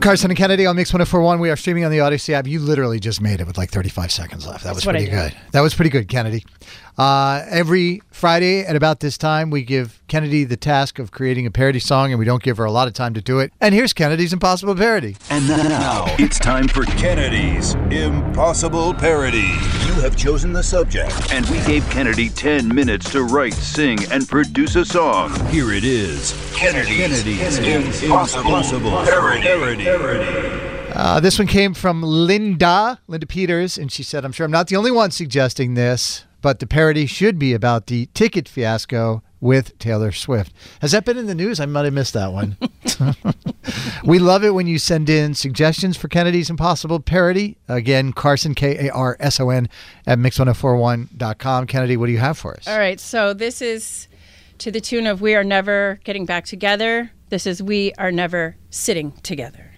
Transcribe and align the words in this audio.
Carson 0.00 0.30
and 0.30 0.38
Kennedy 0.38 0.64
on 0.66 0.76
Mix 0.76 0.92
1041. 0.92 1.40
We 1.40 1.50
are 1.50 1.56
streaming 1.56 1.84
on 1.84 1.90
the 1.90 1.98
Audacy 1.98 2.32
app. 2.32 2.46
You 2.46 2.58
literally 2.58 2.98
just 2.98 3.20
made 3.20 3.40
it 3.40 3.46
with 3.46 3.58
like 3.58 3.70
35 3.70 4.10
seconds 4.10 4.46
left. 4.46 4.64
That 4.64 4.74
was 4.74 4.84
pretty 4.84 5.06
good. 5.06 5.36
That 5.52 5.60
was 5.60 5.74
pretty 5.74 5.90
good, 5.90 6.08
Kennedy. 6.08 6.44
Uh, 6.96 7.44
every 7.48 8.02
Friday 8.10 8.60
at 8.60 8.76
about 8.76 9.00
this 9.00 9.16
time, 9.16 9.50
we 9.50 9.62
give 9.62 10.02
Kennedy 10.08 10.44
the 10.44 10.56
task 10.56 10.98
of 10.98 11.10
creating 11.10 11.46
a 11.46 11.50
parody 11.50 11.78
song, 11.78 12.10
and 12.12 12.18
we 12.18 12.24
don't 12.24 12.42
give 12.42 12.58
her 12.58 12.64
a 12.64 12.72
lot 12.72 12.88
of 12.88 12.94
time 12.94 13.14
to 13.14 13.22
do 13.22 13.38
it. 13.38 13.52
And 13.60 13.74
here's 13.74 13.92
Kennedy's 13.92 14.32
Impossible 14.32 14.74
Parody. 14.74 15.16
And 15.30 15.48
now 15.48 16.04
it's 16.18 16.38
time 16.38 16.68
for 16.68 16.84
Kennedy's 16.84 17.74
Impossible 17.90 18.92
Parody. 18.92 19.38
You 19.38 19.94
have 20.02 20.16
chosen 20.16 20.52
the 20.52 20.62
subject. 20.62 21.32
And 21.32 21.46
we 21.46 21.58
gave 21.64 21.88
Kennedy 21.90 22.28
10 22.28 22.68
minutes 22.74 23.10
to 23.12 23.22
write, 23.22 23.54
sing, 23.54 23.98
and 24.12 24.28
produce 24.28 24.76
a 24.76 24.84
song. 24.84 25.34
Here 25.46 25.72
it 25.72 25.84
is. 25.84 26.32
Kennedy's, 26.54 27.58
Kennedy's 27.58 28.02
Impossible, 28.02 28.90
Parody. 29.04 29.89
Uh, 30.92 31.18
this 31.18 31.38
one 31.38 31.48
came 31.48 31.72
from 31.72 32.02
Linda, 32.02 33.00
Linda 33.08 33.26
Peters, 33.26 33.78
and 33.78 33.90
she 33.90 34.02
said, 34.02 34.24
I'm 34.24 34.32
sure 34.32 34.44
I'm 34.44 34.50
not 34.50 34.68
the 34.68 34.76
only 34.76 34.90
one 34.90 35.10
suggesting 35.10 35.74
this, 35.74 36.24
but 36.42 36.58
the 36.58 36.66
parody 36.66 37.06
should 37.06 37.38
be 37.38 37.54
about 37.54 37.86
the 37.86 38.06
ticket 38.12 38.48
fiasco 38.48 39.22
with 39.40 39.78
Taylor 39.78 40.12
Swift. 40.12 40.52
Has 40.82 40.92
that 40.92 41.04
been 41.04 41.16
in 41.16 41.26
the 41.26 41.34
news? 41.34 41.58
I 41.58 41.66
might 41.66 41.86
have 41.86 41.94
missed 41.94 42.12
that 42.14 42.32
one. 42.32 42.56
we 44.04 44.18
love 44.18 44.44
it 44.44 44.50
when 44.50 44.66
you 44.66 44.78
send 44.78 45.08
in 45.08 45.34
suggestions 45.34 45.96
for 45.96 46.08
Kennedy's 46.08 46.50
Impossible 46.50 47.00
parody. 47.00 47.56
Again, 47.68 48.12
Carson, 48.12 48.54
K 48.54 48.88
A 48.88 48.92
R 48.92 49.16
S 49.20 49.40
O 49.40 49.50
N, 49.50 49.68
at 50.06 50.18
mix1041.com. 50.18 51.66
Kennedy, 51.66 51.96
what 51.96 52.06
do 52.06 52.12
you 52.12 52.18
have 52.18 52.36
for 52.36 52.54
us? 52.54 52.68
All 52.68 52.78
right, 52.78 53.00
so 53.00 53.32
this 53.32 53.62
is 53.62 54.06
to 54.58 54.70
the 54.70 54.80
tune 54.80 55.06
of 55.06 55.22
We 55.22 55.34
Are 55.34 55.44
Never 55.44 56.00
Getting 56.04 56.26
Back 56.26 56.44
Together. 56.44 57.10
This 57.30 57.46
is 57.46 57.62
We 57.62 57.92
Are 57.96 58.12
Never 58.12 58.56
Sitting 58.68 59.12
Together. 59.22 59.69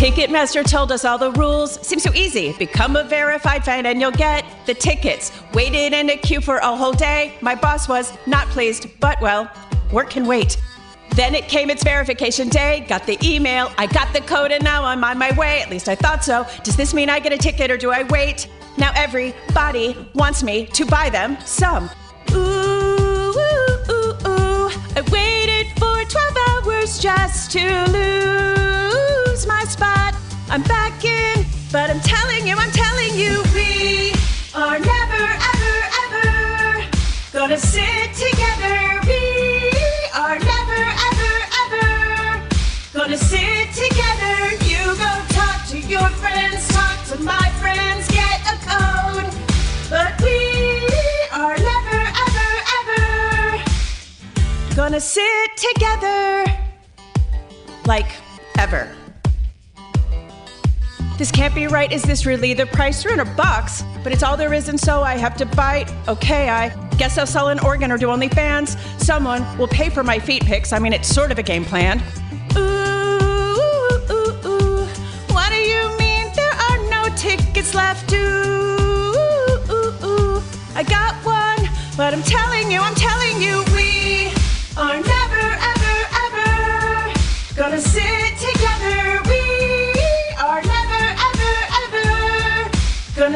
Ticketmaster 0.00 0.64
told 0.64 0.92
us 0.92 1.04
all 1.04 1.18
the 1.18 1.30
rules. 1.32 1.78
Seems 1.86 2.02
so 2.02 2.10
easy. 2.14 2.54
Become 2.54 2.96
a 2.96 3.04
verified 3.04 3.62
fan 3.66 3.84
and 3.84 4.00
you'll 4.00 4.10
get 4.10 4.46
the 4.64 4.72
tickets. 4.72 5.30
Waited 5.52 5.92
in 5.92 6.08
a 6.08 6.16
queue 6.16 6.40
for 6.40 6.56
a 6.56 6.74
whole 6.74 6.94
day. 6.94 7.34
My 7.42 7.54
boss 7.54 7.86
was 7.86 8.14
not 8.26 8.48
pleased, 8.48 8.86
but 8.98 9.20
well, 9.20 9.50
work 9.92 10.08
can 10.08 10.26
wait. 10.26 10.56
Then 11.16 11.34
it 11.34 11.48
came 11.48 11.68
its 11.68 11.84
verification 11.84 12.48
day. 12.48 12.86
Got 12.88 13.04
the 13.04 13.18
email, 13.22 13.70
I 13.76 13.88
got 13.88 14.10
the 14.14 14.22
code, 14.22 14.52
and 14.52 14.64
now 14.64 14.84
I'm 14.84 15.04
on 15.04 15.18
my 15.18 15.32
way. 15.32 15.60
At 15.60 15.68
least 15.68 15.86
I 15.86 15.96
thought 15.96 16.24
so. 16.24 16.46
Does 16.64 16.78
this 16.78 16.94
mean 16.94 17.10
I 17.10 17.20
get 17.20 17.34
a 17.34 17.38
ticket 17.38 17.70
or 17.70 17.76
do 17.76 17.90
I 17.90 18.04
wait? 18.04 18.48
Now 18.78 18.92
everybody 18.96 19.94
wants 20.14 20.42
me 20.42 20.64
to 20.64 20.86
buy 20.86 21.10
them 21.10 21.36
some. 21.44 21.90
Ooh, 22.30 22.36
ooh, 22.38 23.92
ooh, 23.92 24.14
ooh. 24.26 24.70
I 24.96 25.02
waited 25.12 25.66
for 25.78 26.02
12 26.08 26.36
hours 26.48 26.98
just 26.98 27.50
to 27.50 27.84
lose 27.92 28.59
my 29.46 29.64
spot. 29.64 30.14
I'm 30.48 30.62
back 30.62 31.04
in, 31.04 31.46
but 31.72 31.88
I'm 31.88 32.00
telling 32.00 32.46
you, 32.46 32.56
I'm 32.56 32.70
telling 32.72 33.14
you, 33.14 33.42
we 33.54 34.12
are 34.54 34.78
never, 34.78 35.24
ever, 35.52 35.76
ever 36.02 36.86
gonna 37.32 37.56
sit 37.56 38.12
together. 38.14 39.00
We 39.06 39.70
are 40.14 40.38
never, 40.38 40.82
ever, 41.08 41.32
ever 41.62 42.42
gonna 42.92 43.16
sit 43.16 43.72
together. 43.72 44.56
You 44.66 44.96
go 44.96 45.12
talk 45.30 45.66
to 45.68 45.78
your 45.78 46.08
friends, 46.20 46.68
talk 46.68 46.98
to 47.10 47.22
my 47.22 47.48
friends, 47.60 48.08
get 48.08 48.40
a 48.44 48.56
code. 48.66 49.30
But 49.88 50.20
we 50.22 50.86
are 51.32 51.56
never, 51.56 52.00
ever, 52.26 52.50
ever 52.78 53.64
gonna 54.76 55.00
sit 55.00 55.56
together 55.56 56.44
like 57.86 58.10
ever. 58.58 58.99
This 61.20 61.30
can't 61.30 61.54
be 61.54 61.66
right. 61.66 61.92
Is 61.92 62.02
this 62.02 62.24
really 62.24 62.54
the 62.54 62.64
price? 62.64 63.02
300 63.02 63.36
bucks, 63.36 63.84
but 64.02 64.10
it's 64.10 64.22
all 64.22 64.38
there 64.38 64.54
is, 64.54 64.70
and 64.70 64.80
so 64.80 65.02
I 65.02 65.18
have 65.18 65.36
to 65.36 65.44
bite. 65.44 65.92
Okay, 66.08 66.48
I 66.48 66.70
guess 66.96 67.18
I'll 67.18 67.26
sell 67.26 67.48
an 67.48 67.58
organ 67.58 67.92
or 67.92 67.98
do 67.98 68.06
OnlyFans. 68.06 68.78
Someone 68.98 69.44
will 69.58 69.68
pay 69.68 69.90
for 69.90 70.02
my 70.02 70.18
feet 70.18 70.42
pics. 70.46 70.72
I 70.72 70.78
mean, 70.78 70.94
it's 70.94 71.14
sort 71.14 71.30
of 71.30 71.38
a 71.38 71.42
game 71.42 71.66
plan. 71.66 72.02
Ooh, 72.56 72.60
ooh, 72.60 74.00
ooh, 74.10 74.48
ooh. 74.48 74.86
What 75.34 75.50
do 75.50 75.56
you 75.56 75.94
mean 75.98 76.32
there 76.34 76.54
are 76.54 76.78
no 76.88 77.14
tickets 77.16 77.74
left? 77.74 78.10
Ooh, 78.14 78.16
ooh, 79.68 79.92
ooh. 80.02 80.42
I 80.74 80.82
got 80.88 81.14
one, 81.16 81.68
but 81.98 82.14
I'm 82.14 82.22
telling 82.22 82.70
you, 82.70 82.80
I'm 82.80 82.94
telling 82.94 83.42
you, 83.42 83.62
we 83.76 84.32
are 84.78 84.96
never, 84.96 85.44
ever, 85.68 85.96
ever 86.24 87.12
gonna 87.56 87.78
sit 87.78 88.38
together. 88.38 89.09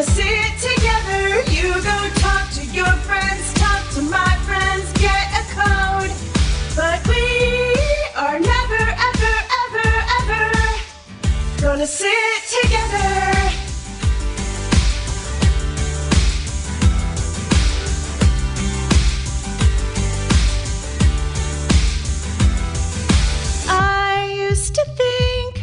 Sit 0.05 0.53
together. 0.61 1.43
You 1.51 1.73
go 1.83 1.99
talk 2.17 2.51
to 2.53 2.65
your 2.67 2.93
friends, 3.09 3.53
talk 3.55 3.83
to 3.95 4.03
my 4.03 4.37
friends, 4.47 4.93
get 4.95 5.27
a 5.41 5.45
code. 5.59 6.13
But 6.77 7.07
we 7.09 7.25
are 8.17 8.39
never, 8.39 8.83
ever, 9.09 9.35
ever, 9.63 9.91
ever 10.21 10.45
gonna 11.63 11.87
sit 11.87 12.41
together. 12.63 13.51
I 23.69 24.33
used 24.51 24.75
to 24.75 24.85
think 24.97 25.63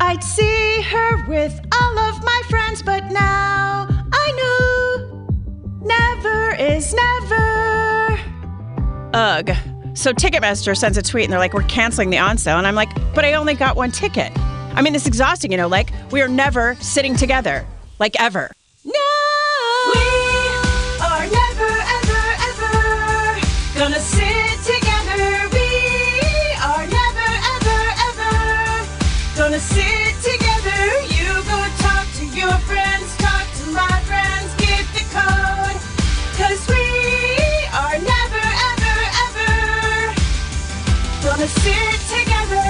I'd 0.00 0.22
see 0.22 0.82
her 0.82 1.26
with 1.26 1.60
all 1.72 1.98
of 1.98 2.22
my 2.24 2.42
friends, 2.48 2.82
but 2.82 3.10
now 3.10 3.75
is 6.76 6.92
never. 6.92 8.18
Ugh. 9.14 9.50
So 9.94 10.12
Ticketmaster 10.12 10.76
sends 10.76 10.98
a 10.98 11.02
tweet 11.02 11.24
and 11.24 11.32
they're 11.32 11.40
like, 11.40 11.54
we're 11.54 11.62
canceling 11.62 12.10
the 12.10 12.18
on 12.18 12.36
sale. 12.36 12.58
And 12.58 12.66
I'm 12.66 12.74
like, 12.74 12.90
but 13.14 13.24
I 13.24 13.32
only 13.32 13.54
got 13.54 13.76
one 13.76 13.90
ticket. 13.90 14.30
I 14.74 14.82
mean, 14.82 14.94
it's 14.94 15.06
exhausting, 15.06 15.50
you 15.50 15.56
know, 15.56 15.68
like 15.68 15.90
we 16.12 16.20
are 16.20 16.28
never 16.28 16.74
sitting 16.76 17.16
together, 17.16 17.66
like 17.98 18.14
ever. 18.20 18.52
No! 18.84 18.92
We 19.94 20.00
are 21.00 21.26
never, 21.40 21.72
ever, 21.96 22.22
ever 22.50 23.40
gonna 23.78 24.00
sit 24.00 24.58
together. 24.60 25.48
We 25.56 25.68
are 26.62 26.86
never, 26.86 27.28
ever, 27.54 27.80
ever 28.08 28.86
gonna 29.34 29.60
sit 29.60 30.05
gonna 41.26 41.48
sit 41.48 42.00
together. 42.06 42.62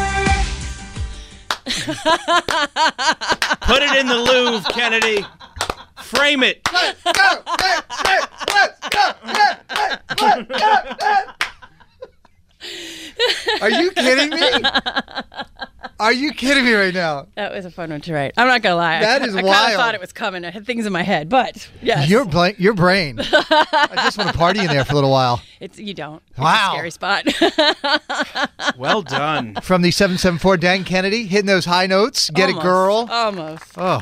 Put 3.60 3.82
it 3.82 3.96
in 3.98 4.06
the 4.06 4.16
Louvre, 4.16 4.72
Kennedy. 4.72 5.26
Frame 6.02 6.42
it. 6.42 6.62
Are 13.60 13.70
you 13.70 13.90
kidding 13.90 14.30
me? 14.30 14.50
Are 15.98 16.12
you 16.12 16.32
kidding 16.32 16.64
me 16.64 16.74
right 16.74 16.92
now? 16.92 17.26
That 17.36 17.52
was 17.52 17.64
a 17.64 17.70
fun 17.70 17.90
one 17.90 18.00
to 18.02 18.12
write. 18.12 18.34
I'm 18.36 18.46
not 18.48 18.60
gonna 18.62 18.76
lie. 18.76 19.00
That 19.00 19.22
I, 19.22 19.26
is 19.26 19.34
I 19.34 19.40
kind 19.40 19.46
wild. 19.48 19.70
of 19.72 19.76
thought 19.76 19.94
it 19.94 20.00
was 20.00 20.12
coming. 20.12 20.44
I 20.44 20.50
had 20.50 20.66
things 20.66 20.84
in 20.86 20.92
my 20.92 21.02
head, 21.02 21.28
but 21.28 21.68
yes, 21.82 22.08
Your, 22.08 22.24
bla- 22.26 22.52
your 22.58 22.74
brain. 22.74 23.18
I 23.22 23.90
just 23.96 24.18
want 24.18 24.30
to 24.30 24.36
party 24.36 24.60
in 24.60 24.66
there 24.66 24.84
for 24.84 24.92
a 24.92 24.94
little 24.96 25.10
while. 25.10 25.40
it's 25.60 25.78
you 25.78 25.94
don't. 25.94 26.22
It's 26.30 26.38
Wow. 26.38 26.72
a 26.72 26.74
scary 26.74 26.90
spot. 26.90 27.24
Well 28.76 29.00
done. 29.02 29.54
From 29.62 29.80
the 29.82 29.90
774, 29.90 30.56
Dan 30.58 30.84
Kennedy, 30.84 31.24
hitting 31.26 31.46
those 31.46 31.64
high 31.64 31.86
notes. 31.86 32.28
Get 32.30 32.48
Almost. 32.50 32.60
it, 32.60 32.68
girl. 32.68 33.08
Almost. 33.10 33.64
Oh. 33.76 34.00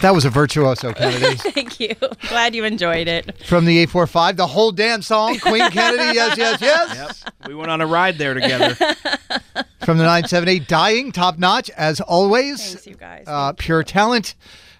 That 0.00 0.14
was 0.14 0.24
a 0.24 0.30
virtuoso, 0.30 0.92
Kennedy. 0.94 1.36
Thank 1.36 1.80
you. 1.80 1.94
Glad 2.28 2.54
you 2.54 2.64
enjoyed 2.64 3.08
it. 3.08 3.38
From 3.46 3.64
the 3.64 3.78
845, 3.78 4.36
the 4.36 4.46
whole 4.46 4.72
damn 4.72 5.02
song, 5.02 5.38
Queen 5.38 5.70
Kennedy, 5.70 6.14
yes, 6.14 6.36
yes, 6.36 6.60
yes. 6.60 7.24
We 7.46 7.54
went 7.54 7.70
on 7.70 7.80
a 7.80 7.86
ride 7.86 8.18
there 8.18 8.34
together. 8.34 8.74
From 9.84 9.98
the 9.98 10.04
978, 10.04 10.66
dying, 10.68 11.12
top 11.12 11.38
notch, 11.38 11.70
as 11.70 12.00
always. 12.00 12.66
Thanks, 12.66 12.86
you 12.86 12.94
guys. 12.96 13.24
Uh, 13.26 13.52
pure 13.52 13.82
talent. 13.82 14.34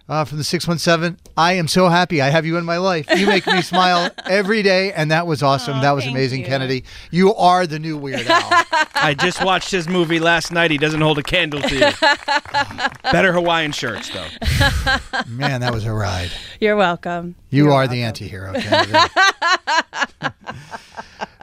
Uh, 0.06 0.22
from 0.22 0.36
the 0.36 0.44
617, 0.44 1.18
I 1.34 1.54
am 1.54 1.66
so 1.66 1.88
happy 1.88 2.20
I 2.20 2.28
have 2.28 2.44
you 2.44 2.58
in 2.58 2.64
my 2.66 2.76
life. 2.76 3.06
You 3.16 3.26
make 3.26 3.46
me 3.46 3.62
smile 3.62 4.10
every 4.26 4.62
day, 4.62 4.92
and 4.92 5.10
that 5.10 5.26
was 5.26 5.42
awesome. 5.42 5.78
Aw, 5.78 5.80
that 5.80 5.92
was 5.92 6.06
amazing, 6.06 6.40
you. 6.40 6.46
Kennedy. 6.46 6.84
You 7.10 7.34
are 7.36 7.66
the 7.66 7.78
new 7.78 7.96
Weird 7.96 8.26
Al. 8.26 8.42
I 8.94 9.14
just 9.18 9.42
watched 9.42 9.70
his 9.70 9.88
movie 9.88 10.20
last 10.20 10.52
night. 10.52 10.70
He 10.70 10.76
doesn't 10.76 11.00
hold 11.00 11.18
a 11.18 11.22
candle 11.22 11.62
to 11.62 11.74
you. 11.74 11.90
Better 13.12 13.32
Hawaiian 13.32 13.72
shirts, 13.72 14.10
though. 14.10 14.28
Man, 15.26 15.62
that 15.62 15.72
was 15.72 15.86
a 15.86 15.92
ride. 15.92 16.30
You're 16.60 16.76
welcome. 16.76 17.34
You 17.48 17.72
are 17.72 17.88
the 17.88 18.02
anti-hero, 18.02 18.52
Kennedy. 18.52 18.98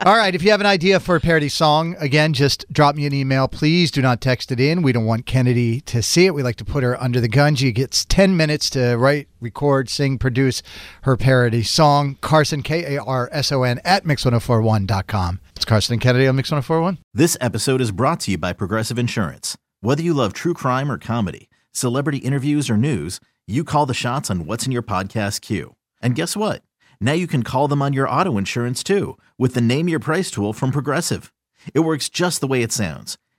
All 0.04 0.16
right, 0.16 0.34
if 0.34 0.42
you 0.42 0.50
have 0.50 0.58
an 0.60 0.66
idea 0.66 0.98
for 0.98 1.14
a 1.14 1.20
parody 1.20 1.48
song, 1.48 1.94
again, 2.00 2.32
just 2.32 2.64
drop 2.72 2.96
me 2.96 3.06
an 3.06 3.14
email. 3.14 3.46
Please 3.46 3.92
do 3.92 4.02
not 4.02 4.20
text 4.20 4.50
it 4.50 4.58
in. 4.58 4.82
We 4.82 4.90
don't 4.90 5.04
want 5.04 5.26
Kennedy 5.26 5.80
to 5.82 6.02
see 6.02 6.26
it. 6.26 6.34
We 6.34 6.42
like 6.42 6.56
to 6.56 6.64
put 6.64 6.82
her 6.82 7.00
under 7.00 7.20
the 7.20 7.28
gun. 7.28 7.54
She 7.54 7.70
gets 7.70 8.04
10 8.06 8.36
minutes 8.36 8.51
to 8.60 8.96
write, 8.96 9.28
record, 9.40 9.88
sing, 9.88 10.18
produce 10.18 10.62
her 11.02 11.16
parody 11.16 11.62
song. 11.62 12.16
Carson, 12.20 12.62
K 12.62 12.96
A 12.96 13.02
R 13.02 13.28
S 13.32 13.50
O 13.52 13.62
N, 13.62 13.80
at 13.84 14.04
mix1041.com. 14.04 15.40
It's 15.56 15.64
Carson 15.64 15.98
Kennedy 15.98 16.26
on 16.26 16.36
Mix 16.36 16.50
1041. 16.50 16.98
This 17.14 17.36
episode 17.40 17.80
is 17.80 17.90
brought 17.92 18.20
to 18.20 18.32
you 18.32 18.38
by 18.38 18.52
Progressive 18.52 18.98
Insurance. 18.98 19.56
Whether 19.80 20.02
you 20.02 20.14
love 20.14 20.32
true 20.32 20.54
crime 20.54 20.90
or 20.90 20.98
comedy, 20.98 21.48
celebrity 21.72 22.18
interviews 22.18 22.68
or 22.70 22.76
news, 22.76 23.20
you 23.46 23.64
call 23.64 23.86
the 23.86 23.94
shots 23.94 24.30
on 24.30 24.46
what's 24.46 24.66
in 24.66 24.72
your 24.72 24.82
podcast 24.82 25.40
queue. 25.40 25.74
And 26.00 26.14
guess 26.14 26.36
what? 26.36 26.62
Now 27.00 27.12
you 27.12 27.26
can 27.26 27.42
call 27.42 27.68
them 27.68 27.82
on 27.82 27.92
your 27.92 28.08
auto 28.08 28.38
insurance 28.38 28.82
too 28.82 29.18
with 29.38 29.54
the 29.54 29.60
Name 29.60 29.88
Your 29.88 29.98
Price 29.98 30.30
tool 30.30 30.52
from 30.52 30.70
Progressive. 30.70 31.32
It 31.74 31.80
works 31.80 32.08
just 32.08 32.40
the 32.40 32.46
way 32.46 32.62
it 32.62 32.72
sounds. 32.72 33.18